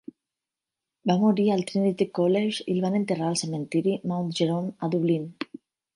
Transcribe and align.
Va 1.09 1.17
morir 1.23 1.45
al 1.55 1.61
Trinity 1.71 2.07
College 2.19 2.65
i 2.65 2.67
el 2.77 2.81
van 2.87 2.97
enterrar 3.03 3.27
al 3.33 3.37
cementiri 3.45 3.97
Mount 4.13 4.37
Jerome, 4.41 4.75
a 4.89 4.95
Dublín. 4.97 5.33